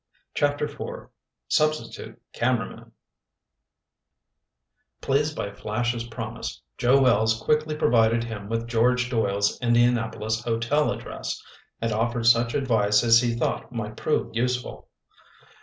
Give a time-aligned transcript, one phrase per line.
[0.33, 1.09] CHAPTER IV
[1.49, 2.91] SUBSTITUTE CAMERAMAN
[4.99, 11.39] Pleased by Flash's promise, Joe Wells quickly provided him with George Doyle's Indianapolis hotel address,
[11.79, 14.89] and offered such advice as he thought might prove useful.